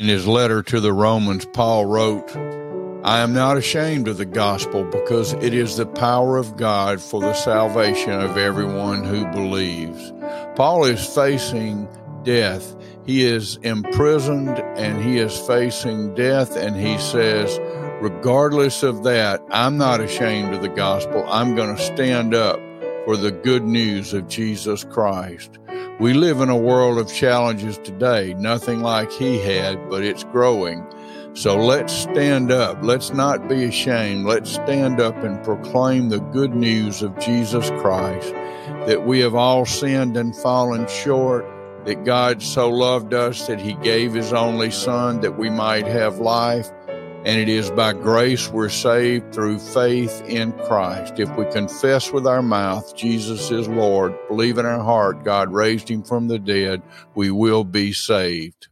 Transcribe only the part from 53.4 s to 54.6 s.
is Lord, believe